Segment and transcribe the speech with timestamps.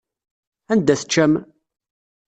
[0.71, 1.33] Anda teččam?